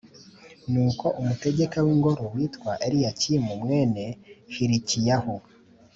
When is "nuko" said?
0.71-1.05